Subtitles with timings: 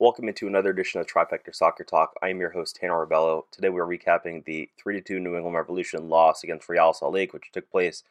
[0.00, 2.14] Welcome into another edition of Trifecta Soccer Talk.
[2.22, 3.46] I am your host, Tanner Rebello.
[3.50, 7.50] Today we're recapping the 3 2 New England Revolution loss against Real Salt Lake, which
[7.50, 8.04] took place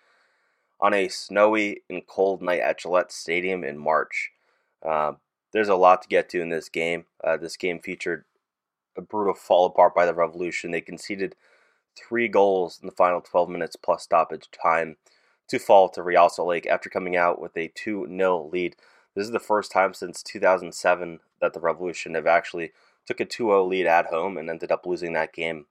[0.81, 4.31] on a snowy and cold night at Gillette Stadium in March.
[4.85, 5.13] Uh,
[5.53, 7.05] there's a lot to get to in this game.
[7.23, 8.25] Uh, this game featured
[8.97, 10.71] a brutal fall apart by the Revolution.
[10.71, 11.37] They conceded
[11.95, 14.97] three goals in the final 12 minutes plus stoppage time
[15.47, 18.75] to fall to Real Salt Lake after coming out with a 2 0 lead.
[19.15, 22.71] This is the first time since 2007 that the Revolution have actually
[23.05, 25.65] took a 2-0 lead at home and ended up losing that game.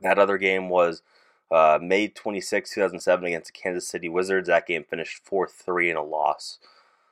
[0.00, 1.02] That other game was
[1.50, 4.48] uh, May 26, 2007 against the Kansas City Wizards.
[4.48, 6.58] That game finished 4-3 in a loss.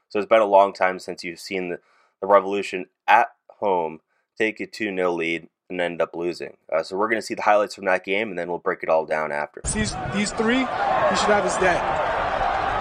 [0.08, 1.80] So it's been a long time since you've seen the,
[2.20, 4.00] the Revolution at home
[4.36, 6.56] take a 2-0 lead and end up losing.
[6.72, 8.82] Uh, so we're going to see the highlights from that game, and then we'll break
[8.82, 9.60] it all down after.
[9.72, 12.09] These, these three, he should have his day.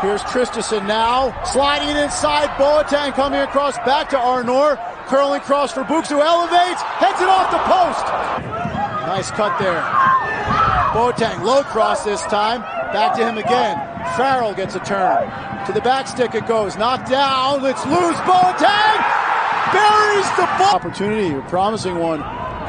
[0.02, 2.48] Here's Traustason now, sliding inside.
[2.52, 4.80] Boateng coming across back to Arnor.
[5.08, 8.06] Curling cross for Buksa who elevates, heads it off the post.
[9.06, 9.82] Nice cut there.
[10.96, 12.62] Boateng, low cross this time.
[12.94, 13.76] Back to him again.
[14.16, 15.30] Farrell gets a turn.
[15.66, 16.78] To the back stick it goes.
[16.78, 17.62] Knocked down.
[17.62, 18.16] Let's lose.
[18.24, 19.00] Boateng
[19.74, 20.76] buries the ball.
[20.76, 22.20] Opportunity, a promising one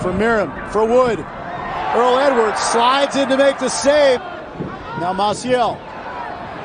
[0.03, 1.21] for Meram, for Wood.
[1.21, 4.19] Earl Edwards slides in to make the save.
[4.99, 5.79] Now Maciel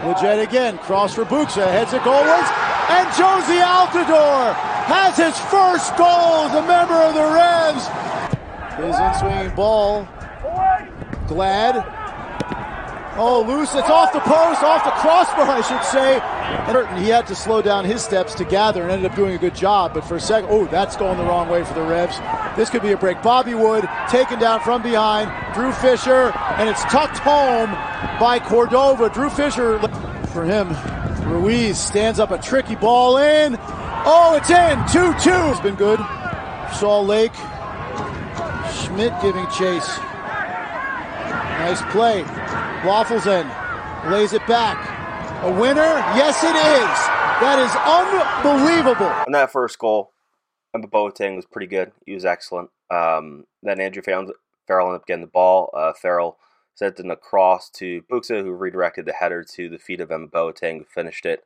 [0.04, 2.50] Lletget again, cross for Buksa, heads it goalwards,
[2.90, 4.54] and Jozy Altidore
[4.86, 7.88] has his first goal as a member of the Revs.
[8.78, 10.08] His in-swinging ball,
[11.28, 11.82] Glad.
[13.18, 16.22] Oh, loose, it's off the post, off the crossbar, I should say.
[16.68, 19.38] And he had to slow down his steps to gather and ended up doing a
[19.38, 19.94] good job.
[19.94, 22.20] But for a second, oh, that's going the wrong way for the Revs.
[22.58, 23.22] This could be a break.
[23.22, 25.32] Bobby Wood taken down from behind.
[25.54, 27.72] Drew Fischer, and it's tucked home
[28.20, 29.10] by Cordova.
[29.10, 29.80] Drew Fischer
[30.28, 30.70] for him.
[31.30, 33.58] Ruiz stands up a tricky ball in.
[33.60, 34.78] Oh, it's in.
[34.88, 36.00] 2 2 It's been good.
[36.74, 37.34] Salt Lake.
[38.74, 39.98] Schmidt giving chase.
[41.60, 42.22] Nice play.
[42.86, 43.48] Waffles in.
[44.12, 44.95] Lays it back.
[45.44, 45.82] A winner?
[46.16, 46.98] Yes, it is.
[47.42, 47.72] That is
[48.46, 49.06] unbelievable.
[49.06, 50.12] On that first goal,
[50.74, 51.92] Emma Boateng was pretty good.
[52.06, 52.70] He was excellent.
[52.90, 54.36] Um, then Andrew Farrell ended
[54.96, 55.70] up getting the ball.
[55.74, 56.38] Uh, Farrell
[56.74, 60.80] sent it across to Buksa, who redirected the header to the feet of Emma Boateng,
[60.80, 61.44] who finished it.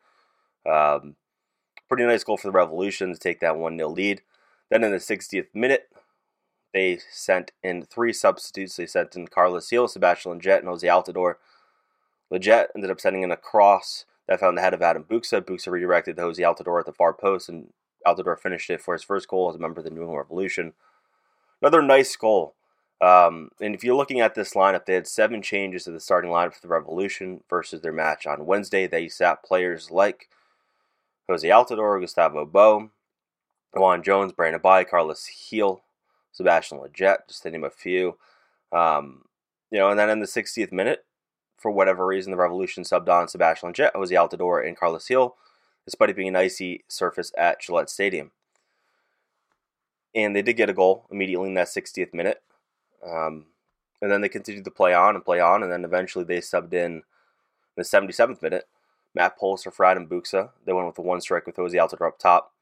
[0.69, 1.15] Um,
[1.87, 4.21] pretty nice goal for the Revolution to take that 1 0 lead.
[4.69, 5.89] Then in the 60th minute,
[6.73, 8.75] they sent in three substitutes.
[8.75, 11.35] They sent in Carlos Gil, Sebastian Lletget, and Jozy Altidore.
[12.31, 15.41] Lletget ended up sending in a cross that found the head of Adam Buksa.
[15.41, 17.73] Buksa redirected to Jozy Altidore at the far post, and
[18.05, 20.73] Altidore finished it for his first goal as a member of the New England Revolution.
[21.61, 22.53] Another nice goal.
[23.01, 26.31] Um, and if you're looking at this lineup, they had seven changes to the starting
[26.31, 28.87] lineup for the Revolution versus their match on Wednesday.
[28.87, 30.27] They sat players like
[31.29, 32.89] Jozy Altidore, Gustavo Bou,
[33.73, 35.81] DeJuan Jones, Brandon Bye, Carlos Gil,
[36.31, 38.17] Sebastian Lletget, just to name a few.
[38.71, 39.23] Um,
[39.71, 41.05] you know, and then in the 60th minute,
[41.59, 45.35] for whatever reason, the Revolution subbed on Sebastian Lletget, Jozy Altidore, and Carlos Gil,
[45.85, 48.31] despite it being an icy surface at Gillette Stadium.
[50.15, 52.41] And they did get a goal immediately in that 60th minute.
[53.05, 53.45] Um,
[54.01, 56.73] and then they continued to play on and play on, and then eventually they subbed
[56.73, 57.03] in
[57.75, 58.67] the 77th minute.
[59.15, 60.51] Matt Polster for Adam Buksa.
[60.65, 62.53] They went with the one strike with Jozy Altidore up top.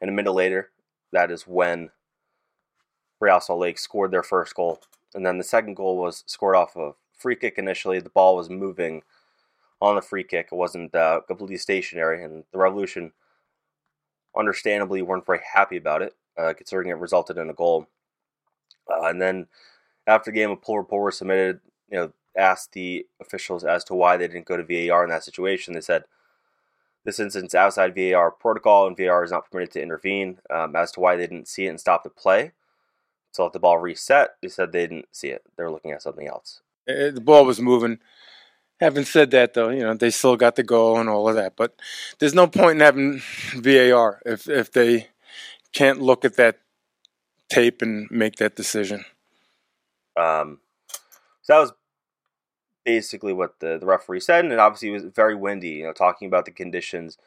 [0.00, 0.70] And a minute later,
[1.12, 1.90] that is when
[3.20, 4.80] Real Salt Lake scored their first goal.
[5.14, 8.00] And then the second goal was scored off of free kick initially.
[8.00, 9.02] The ball was moving
[9.80, 10.48] on the free kick.
[10.52, 13.12] It wasn't uh, completely stationary, and the Revolution,
[14.36, 17.86] understandably, weren't very happy about it, uh, considering it resulted in a goal.
[18.90, 19.46] Uh, and then
[20.06, 21.60] after the game, a pool report was submitted.
[21.90, 25.24] You know, asked the officials as to why they didn't go to VAR in that
[25.24, 25.74] situation.
[25.74, 26.04] They said
[27.04, 30.38] this instance outside VAR protocol, and VAR is not permitted to intervene.
[30.50, 32.52] Um, as to why they didn't see it and stop the play,
[33.32, 34.36] so let the ball reset.
[34.42, 35.42] They said they didn't see it.
[35.56, 36.60] They're looking at something else.
[36.88, 37.98] Uh, the ball was moving.
[38.80, 41.56] Having said that, though, you know they still got the goal and all of that,
[41.56, 41.74] but
[42.18, 43.22] there's no point in having
[43.54, 45.08] VAR if if they
[45.72, 46.58] can't look at that
[47.48, 49.04] tape and make that decision.
[50.16, 50.60] Um,
[51.42, 51.72] so that was
[52.84, 55.70] basically what the, the referee said, and it obviously was very windy.
[55.70, 57.18] You know, talking about the conditions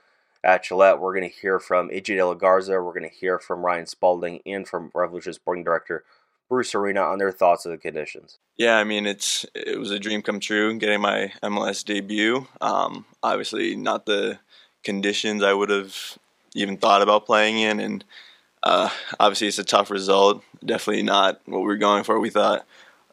[0.44, 3.40] at Gillette, we're going to hear from AJ De La Garza, we're going to hear
[3.40, 6.04] from Ryan Spaulding, and from Revolution Sporting Director
[6.50, 8.40] Bruce Arena on their thoughts of the conditions.
[8.58, 12.48] Yeah, I mean it's it was a dream come true getting my MLS debut.
[12.60, 14.40] Um, obviously, not the
[14.84, 16.18] conditions I would have
[16.56, 18.04] even thought about playing in, and
[18.64, 20.44] uh, obviously it's a tough result.
[20.66, 22.20] Definitely not what we were going for.
[22.20, 22.66] We thought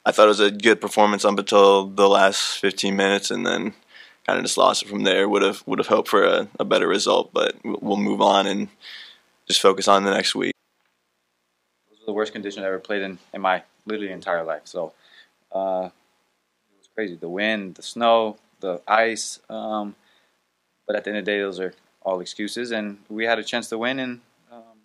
[0.05, 3.75] I thought it was a good performance up until the last 15 minutes, and then
[4.27, 5.29] kind of just lost it from there.
[5.29, 8.69] Would have would have hoped for a, a better result, but we'll move on and
[9.47, 10.55] just focus on the next week.
[12.07, 14.63] The worst conditions I ever played in in my literally entire life.
[14.65, 14.93] So
[15.53, 17.17] uh, it was crazy.
[17.17, 19.41] The wind, the snow, the ice.
[19.51, 19.95] Um,
[20.87, 23.45] but at the end of the day, those are all excuses, and we had a
[23.45, 24.21] chance to win, and
[24.53, 24.79] um,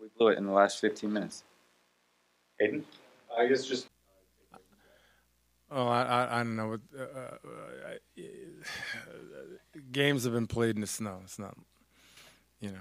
[0.00, 1.42] we blew it in the last 15 minutes.
[2.60, 2.82] Aiden?
[3.36, 3.86] I guess just
[5.72, 6.68] Oh, I, I, I don't know.
[6.68, 7.38] What, uh, uh,
[8.18, 8.22] I,
[9.92, 11.20] games have been played in the snow.
[11.22, 11.56] It's not,
[12.60, 12.80] you know.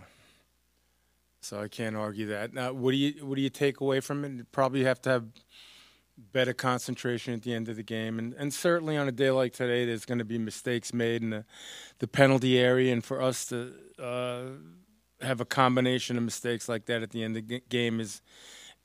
[1.50, 2.54] So I can't argue that.
[2.54, 4.34] Now, what do you what do you take away from it?
[4.34, 5.26] You probably have to have
[6.32, 9.54] better concentration at the end of the game, and and certainly on a day like
[9.54, 11.46] today, there's going to be mistakes made in the
[11.98, 14.42] the penalty area, and for us to uh,
[15.26, 18.22] have a combination of mistakes like that at the end of the game is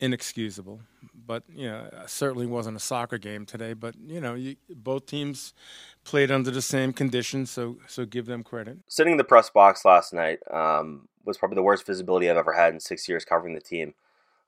[0.00, 0.80] inexcusable.
[1.26, 3.72] But you know, certainly wasn't a soccer game today.
[3.72, 5.54] But you know, you, both teams
[6.04, 8.78] played under the same conditions, so so give them credit.
[8.88, 12.52] Sitting in the press box last night um, was probably the worst visibility I've ever
[12.52, 13.94] had in six years covering the team.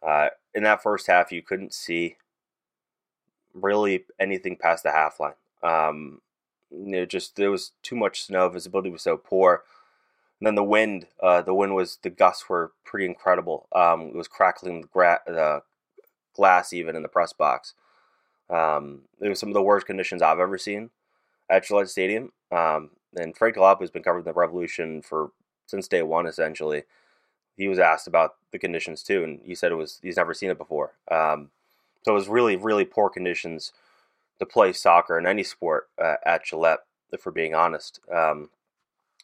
[0.02, 2.16] Uh, in that first half, you couldn't see
[3.54, 5.32] really anything past the half line.
[5.62, 6.20] Um,
[6.70, 8.48] you know, just there was too much snow.
[8.48, 9.62] Visibility was so poor.
[10.40, 13.68] And then the wind, uh, the wind was the gusts were pretty incredible.
[13.72, 15.62] Um, it was crackling the, gra- the,
[16.36, 17.74] glass even in the press box.
[18.48, 20.90] Um, it was some of the worst conditions I've ever seen
[21.50, 22.32] at Gillette Stadium.
[22.52, 25.30] Um, and Frank Dell'Apa has been covering the Revolution for
[25.66, 26.84] since day one, essentially.
[27.56, 30.50] He was asked about the conditions too, and he said it was he's never seen
[30.50, 30.92] it before.
[31.10, 31.50] Um,
[32.02, 33.72] so it was really, really poor conditions
[34.38, 36.80] to play soccer in any sport uh, at Gillette,
[37.10, 38.00] if we're being honest.
[38.14, 38.50] Um,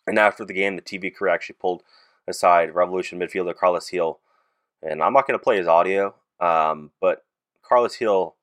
[0.06, 1.82] and after the game, the TV crew actually pulled
[2.26, 4.18] aside Revolution midfielder Carlos Gil.
[4.82, 7.24] And I'm not going to play his audio, um, but
[7.62, 8.34] Carlos Gil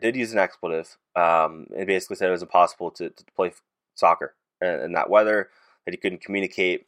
[0.00, 3.52] did use an expletive um, and basically said it was impossible to, to play
[3.94, 5.48] soccer in, in, that weather,
[5.84, 6.86] that he couldn't communicate,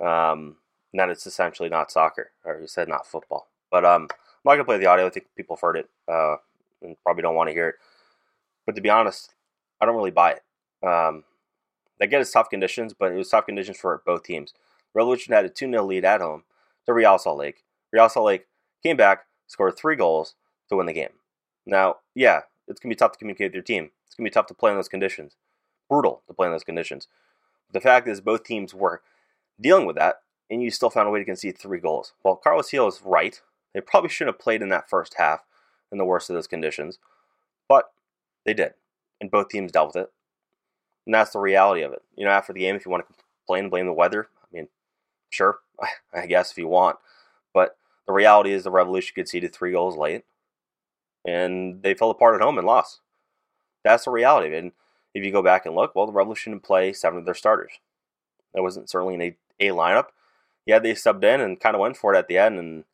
[0.00, 0.56] um,
[0.92, 3.48] and that it's essentially not soccer, or he said not football.
[3.70, 4.08] But um, I'm
[4.44, 5.06] not going to play the audio.
[5.06, 6.36] I think people have heard it uh,
[6.82, 7.74] and probably don't want to hear it.
[8.66, 9.34] But to be honest,
[9.80, 10.42] I don't really buy it.
[10.86, 11.24] Um,
[12.00, 14.52] I get it's tough conditions, but it was tough conditions for both teams.
[14.94, 16.44] Revolution had a 2 0 lead at home
[16.86, 17.64] to Real Salt Lake.
[17.92, 18.46] Real Salt Lake
[18.82, 20.34] came back, scored three goals
[20.68, 21.14] to win the game.
[21.64, 23.90] Now, yeah, it's going to be tough to communicate with your team.
[24.06, 25.36] It's going to be tough to play in those conditions.
[25.88, 27.08] Brutal to play in those conditions.
[27.70, 29.00] But the fact is, both teams were
[29.60, 30.16] dealing with that,
[30.50, 32.12] and you still found a way to concede three goals.
[32.22, 33.40] Well, Carlos Gil is right.
[33.72, 35.40] They probably shouldn't have played in that first half
[35.90, 36.98] in the worst of those conditions,
[37.68, 37.92] but
[38.44, 38.74] they did,
[39.20, 40.12] and both teams dealt with it.
[41.06, 42.02] And that's the reality of it.
[42.16, 43.14] You know, after the game, if you want to
[43.46, 44.68] complain and blame the weather, I mean,
[45.30, 45.58] sure,
[46.12, 46.96] I guess if you want.
[48.06, 50.24] The reality is the Revolution conceded three goals late,
[51.24, 53.00] and they fell apart at home and lost.
[53.82, 54.54] That's the reality.
[54.56, 54.72] And
[55.14, 57.72] if you go back and look, well, the Revolution didn't play seven of their starters.
[58.54, 59.22] That wasn't certainly an
[59.60, 60.06] A, a lineup.
[60.66, 62.84] Yeah, they subbed in and kind of went for it at the end, and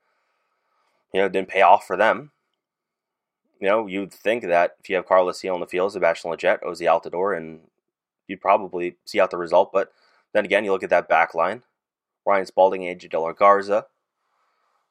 [1.12, 2.30] you know, didn't pay off for them.
[3.60, 6.62] You know, you'd think that if you have Carlos Gil on the field, Sebastian Lletget,
[6.62, 7.60] Jozy Altidore, and
[8.26, 9.70] you'd probably see out the result.
[9.72, 9.92] But
[10.32, 11.62] then again, you look at that back line
[12.24, 13.86] Ryan Spaulding, La Garza,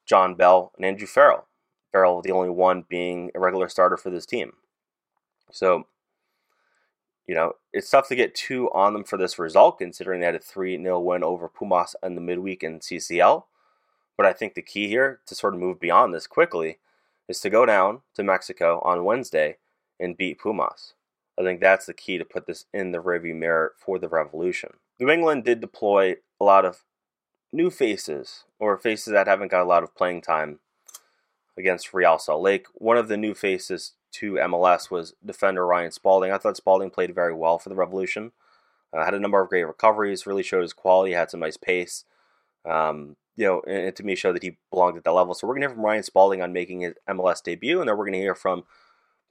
[0.09, 1.45] Jon Bell, and Andrew Farrell.
[1.91, 4.53] Farrell, the only one being a regular starter for this team.
[5.51, 5.87] So,
[7.27, 10.35] you know, it's tough to get two on them for this result, considering they had
[10.35, 13.43] a 3 0 win over Pumas in the midweek in CCL.
[14.17, 16.79] But I think the key here to sort of move beyond this quickly
[17.27, 19.57] is to go down to Mexico on Wednesday
[19.99, 20.93] and beat Pumas.
[21.39, 24.71] I think that's the key to put this in the rearview mirror for the revolution.
[24.99, 26.83] New England did deploy a lot of
[27.51, 30.59] new faces or faces that haven't got a lot of playing time
[31.57, 32.67] against Real Salt Lake.
[32.73, 36.31] One of the new faces to MLS was defender Ryan Spaulding.
[36.31, 38.31] I thought Spaulding played very well for the Revolution.
[38.91, 42.05] Uh, had a number of great recoveries, really showed his quality, had some nice pace.
[42.65, 45.33] Um, you know, and, and to me showed that he belonged at that level.
[45.33, 47.97] So we're going to hear from Ryan Spaulding on making his MLS debut, and then
[47.97, 48.63] we're going to hear from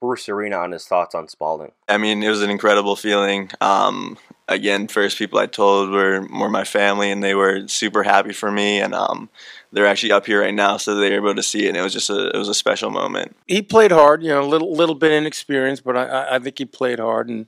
[0.01, 1.73] Bruce Arena on his thoughts on Spaulding.
[1.89, 3.51] I mean, it was an incredible feeling.
[3.61, 8.33] Um, again, first people I told were more my family, and they were super happy
[8.33, 8.81] for me.
[8.81, 9.29] And um,
[9.73, 11.69] they're actually up here right now, so they were able to see it.
[11.69, 13.37] And it was just a it was a special moment.
[13.47, 16.65] He played hard, you know, a little little bit inexperienced, but I I think he
[16.65, 17.47] played hard and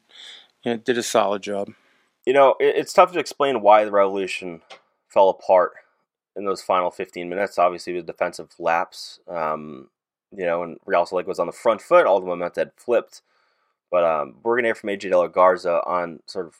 [0.65, 1.71] you know, did a solid job.
[2.27, 4.61] You know, it's tough to explain why the Revolution
[5.09, 5.73] fell apart
[6.37, 7.59] in those final 15 minutes.
[7.59, 9.21] Obviously, it was defensive lapse.
[9.27, 9.89] Um,
[10.37, 12.07] you know, and Real Salt Lake was on the front foot.
[12.07, 13.23] All the momentum had flipped.
[13.91, 16.57] But um, we're going to hear from AJ De La Garza on sort of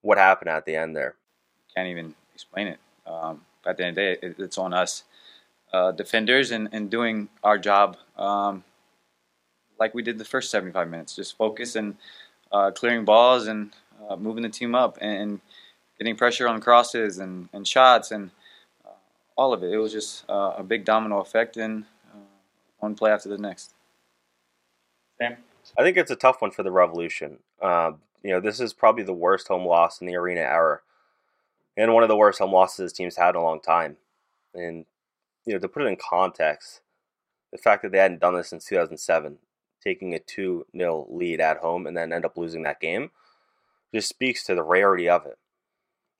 [0.00, 1.14] what happened at the end there.
[1.74, 2.78] Can't even explain it.
[3.06, 5.04] Um, at the end of the day, it, it's on us
[5.72, 8.64] uh, defenders and, and doing our job um,
[9.78, 11.16] like we did the first 75 minutes.
[11.16, 11.96] Just focus and
[12.52, 13.72] uh, clearing balls and
[14.08, 15.40] uh, moving the team up and
[15.98, 18.30] getting pressure on crosses and, and shots and
[18.86, 18.90] uh,
[19.36, 19.72] all of it.
[19.72, 21.84] It was just uh, a big domino effect, and
[22.86, 23.74] one play after the next.
[25.18, 25.36] Sam?
[25.76, 27.38] I think it's a tough one for the Revolution.
[27.60, 30.80] Um, you know, this is probably the worst home loss in the arena era,
[31.76, 33.96] and one of the worst home losses this team's had in a long time.
[34.54, 34.86] And
[35.44, 36.80] you know, to put it in context,
[37.52, 39.38] the fact that they hadn't done this since 2007,
[39.82, 43.10] taking a 2 0 lead at home and then end up losing that game,
[43.94, 45.38] just speaks to the rarity of it.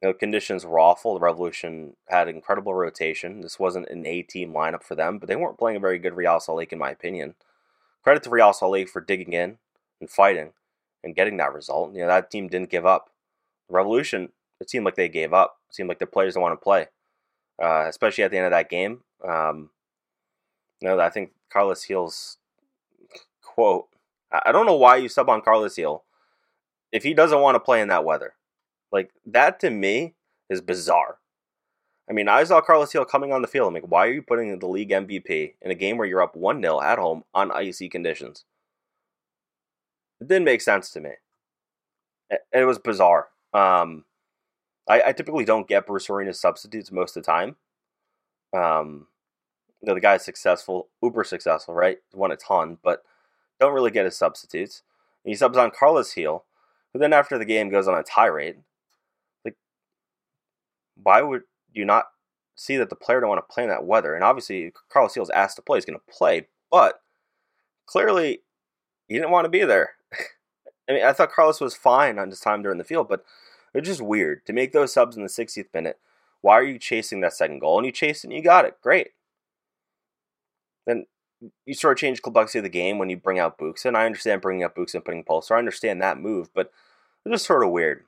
[0.02, 1.14] You know, conditions were awful.
[1.14, 3.40] The Revolution had incredible rotation.
[3.40, 6.16] This wasn't an A team lineup for them, but they weren't playing a very good
[6.16, 7.34] Real Salt Lake, in my opinion.
[8.02, 9.58] Credit to Real Salt Lake for digging in
[10.00, 10.52] and fighting
[11.02, 11.94] and getting that result.
[11.94, 13.10] You know, that team didn't give up.
[13.68, 15.58] The Revolution, it seemed like they gave up.
[15.70, 16.88] It seemed like the players don't want to play,
[17.62, 19.00] uh, especially at the end of that game.
[19.26, 19.70] Um,
[20.80, 22.36] you know, I think Carlos Gil's
[23.42, 23.88] quote.
[24.30, 26.04] I don't know why you sub on Carlos Gil
[26.92, 28.34] if he doesn't want to play in that weather.
[28.92, 30.14] Like that to me
[30.48, 31.18] is bizarre.
[32.08, 33.68] I mean, I saw Carlos Gil coming on the field.
[33.68, 36.36] I'm like, why are you putting the league MVP in a game where you're up
[36.36, 38.44] 1 0 at home on icy conditions?
[40.20, 41.10] It didn't make sense to me.
[42.52, 43.28] It, was bizarre.
[43.52, 44.04] Um,
[44.88, 47.56] I, I, typically don't get Bruce Arena's substitutes most of the time.
[48.52, 49.06] Um,
[49.80, 51.98] you know, the guy's successful, uber successful, right?
[52.14, 53.04] Won a ton, but
[53.60, 54.82] don't really get his substitutes.
[55.24, 56.44] And he subs on Carlos Gil,
[56.92, 58.56] who then after the game goes on a tirade.
[61.02, 62.06] Why would you not
[62.54, 64.14] see that the player don't want to play in that weather?
[64.14, 67.00] And obviously, Carlos Gil's asked to play, he's going to play, but
[67.86, 68.42] clearly
[69.08, 69.90] he didn't want to be there.
[70.88, 73.24] I mean, I thought Carlos was fine on his time during the field, but
[73.74, 75.98] it's just weird to make those subs in the 60th minute.
[76.40, 77.78] Why are you chasing that second goal?
[77.78, 78.76] And you chased it and you got it.
[78.80, 79.08] Great.
[80.86, 81.06] Then
[81.64, 83.86] you sort of change complexity of the game when you bring out Buksa.
[83.86, 85.52] And I understand bringing up Buksa and putting Polster.
[85.56, 86.72] I understand that move, but
[87.24, 88.04] it's just sort of weird.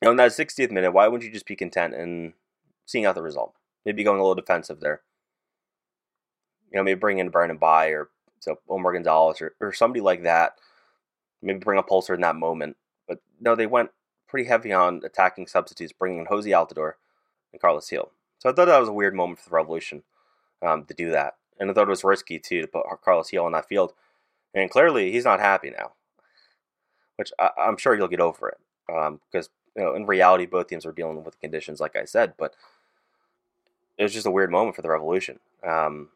[0.00, 2.34] In that 60th minute, why wouldn't you just be content and
[2.86, 3.54] seeing out the result?
[3.84, 5.02] Maybe going a little defensive there.
[6.70, 10.22] You know, maybe bring in Brandon Bye or so Omar Gonzalez or, or somebody like
[10.22, 10.54] that.
[11.42, 12.76] Maybe bring a Polster in that moment.
[13.08, 13.90] But no, they went
[14.28, 16.92] pretty heavy on attacking substitutes, bringing in Jozy Altidore
[17.52, 18.12] and Carlos Gil.
[18.38, 20.02] So I thought that was a weird moment for the Revolution
[20.62, 21.34] um, to do that.
[21.58, 23.94] And I thought it was risky, too, to put Carlos Gil on that field.
[24.54, 25.92] And clearly, he's not happy now,
[27.16, 28.58] which I, am sure you'll get over it.
[28.86, 32.34] Because, um, you know, in reality, both teams were dealing with conditions, like I said.
[32.36, 32.54] But
[33.96, 35.38] it was just a weird moment for the Revolution.
[35.64, 36.08] Um,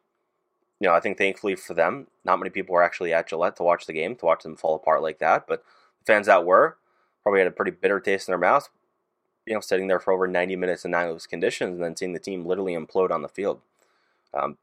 [0.80, 3.62] you know, I think thankfully for them, not many people were actually at Gillette to
[3.62, 5.46] watch the game, to watch them fall apart like that.
[5.46, 5.62] But
[6.00, 6.76] the fans that were
[7.22, 8.68] probably had a pretty bitter taste in their mouths,
[9.46, 12.18] you know, sitting there for over 90 minutes in those conditions and then seeing the
[12.18, 13.60] team literally implode on the field.
[14.34, 14.58] Um,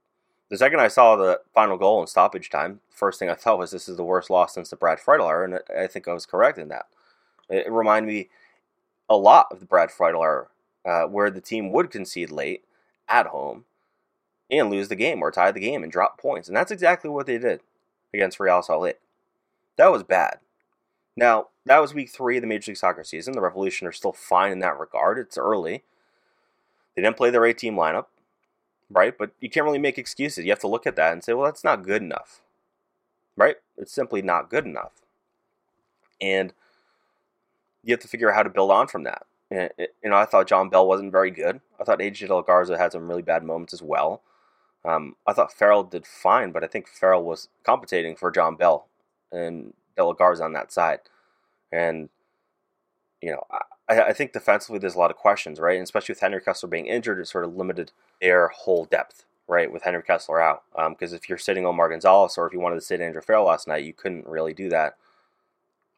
[0.49, 3.71] the second I saw the final goal in stoppage time, first thing I thought was
[3.71, 6.25] this is the worst loss since the Brad Friedel era, and I think I was
[6.25, 6.87] correct in that.
[7.49, 8.29] It reminded me
[9.09, 10.47] a lot of the Brad Friedel
[10.85, 12.63] uh, where the team would concede late
[13.07, 13.65] at home
[14.51, 16.47] and lose the game or tie the game and drop points.
[16.47, 17.61] And that's exactly what they did
[18.13, 18.99] against Real Salt Lake.
[19.77, 20.39] That was bad.
[21.15, 23.33] Now, that was week three of the Major League Soccer season.
[23.33, 25.19] The Revolution are still fine in that regard.
[25.19, 25.83] It's early.
[26.95, 28.05] They didn't play their A team lineup,
[28.89, 29.17] right?
[29.17, 30.45] But you can't really make excuses.
[30.45, 32.41] You have to look at that and say, well, that's not good enough,
[33.35, 33.57] right?
[33.77, 34.93] It's simply not good enough.
[36.19, 36.53] And
[37.83, 39.25] you have to figure out how to build on from that.
[39.51, 41.59] And, you know, I thought Jon Bell wasn't very good.
[41.79, 44.21] I thought AJ De La Garza had some really bad moments as well.
[44.85, 48.87] Um, I thought Farrell did fine, but I think Farrell was compensating for Jon Bell
[49.31, 50.99] and De La Garza on that side.
[51.71, 52.09] And,
[53.21, 53.43] you know,
[53.89, 55.75] I, I, think defensively there's a lot of questions, right?
[55.75, 59.71] And especially with Henry Kessler being injured, it sort of limited their whole depth, right,
[59.71, 60.63] with Henry Kessler out.
[60.71, 63.45] Because um, if you're sitting Omar Gonzalez or if you wanted to sit Andrew Farrell
[63.45, 64.95] last night, you couldn't really do that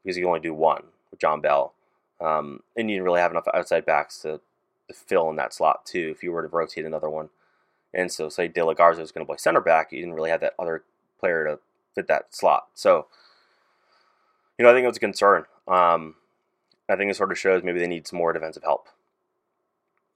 [0.04, 1.74] because you only do one with Jon Bell.
[2.20, 4.40] Um, and you didn't really have enough outside backs to,
[4.88, 7.30] to fill in that slot, too, if you were to rotate another one.
[7.94, 10.30] And so, say De La Garza was going to play center back, you didn't really
[10.30, 10.84] have that other
[11.20, 11.60] player to
[11.94, 12.68] fit that slot.
[12.74, 13.08] So,
[14.58, 15.46] you know, I think it was a concern.
[15.68, 16.16] Um,
[16.90, 18.88] I think it sort of shows maybe they need some more defensive help.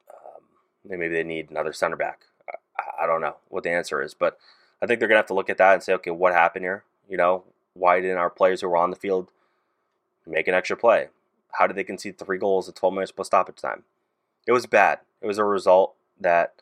[0.09, 0.43] Um,
[0.85, 2.21] maybe they need another center back.
[2.77, 4.37] I, I, don't know what the answer is, but
[4.81, 6.65] I think they're going to have to look at that and say, okay, what happened
[6.65, 6.83] here?
[7.09, 9.29] You know, why didn't our players who were on the field
[10.31, 11.07] make an extra play?
[11.53, 13.83] How did they concede three goals at 12 minutes plus stoppage time?
[14.47, 14.99] It was bad.
[15.21, 16.53] It was a result that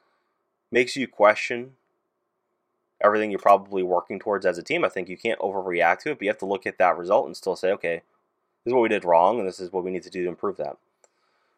[0.72, 1.74] makes you question
[3.02, 4.86] everything you're probably working towards as a team.
[4.86, 7.26] I think you can't overreact to it, but you have to look at that result
[7.26, 8.02] and still say, okay,
[8.64, 10.30] this is what we did wrong, and this is what we need to do to
[10.30, 10.78] improve that.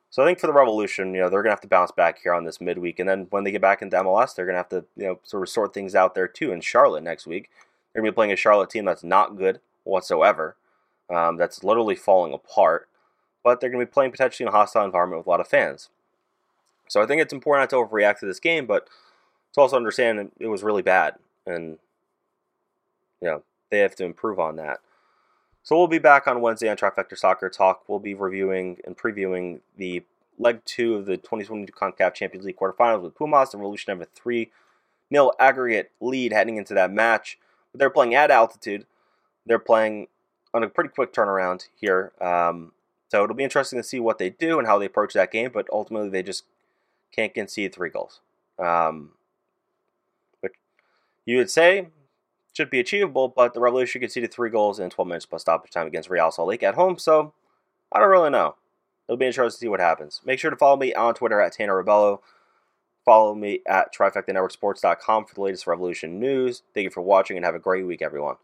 [0.10, 2.34] So I think for the Revolution, you know, they're gonna have to bounce back here
[2.34, 4.86] on this midweek, and then when they get back into MLS, they're gonna have to,
[4.96, 6.52] you know, sort of sort things out there too.
[6.52, 7.50] In Charlotte next week,
[7.94, 10.56] they're gonna be playing a Charlotte team that's not good whatsoever,
[11.10, 12.88] um, that's literally falling apart,
[13.44, 15.90] but they're gonna be playing potentially in a hostile environment with a lot of fans.
[16.88, 18.88] So I think it's important not to overreact to this game, but
[19.54, 21.78] to also understand it was really bad, and
[23.22, 24.80] you know they have to improve on that.
[25.64, 27.84] So we'll be back on Wednesday on Trifecta Soccer Talk.
[27.88, 30.04] We'll be reviewing and previewing the
[30.38, 33.50] leg two of the 2022 CONCACAF Champions League quarterfinals with Pumas.
[33.50, 34.52] The Revolution have a 3
[35.12, 37.40] 0 aggregate lead heading into that match.
[37.72, 38.86] But they're playing at altitude.
[39.46, 40.08] They're playing
[40.56, 42.14] on a pretty quick turnaround here.
[42.22, 42.72] Um,
[43.10, 45.52] so it'll be interesting to see what they do and how they approach that game.
[45.54, 46.46] But ultimately, they just
[47.12, 48.22] can't concede three goals.
[48.58, 49.12] Um,
[50.42, 50.52] but
[51.26, 51.88] you would say
[52.54, 55.88] should be achievable, but the Revolution conceded three goals in 12 minutes plus stoppage time
[55.88, 57.34] against Real Salt Lake at home, so
[57.92, 58.56] I don't really know.
[59.10, 60.22] It'll be interesting to see what happens.
[60.24, 62.22] Make sure to follow me on Twitter at Tanner Rebello.
[63.04, 66.64] Follow me at TrifectaNetworkSports.com for the latest Revolution news.
[66.74, 68.38] Thank you for watching and have a great week, everyone.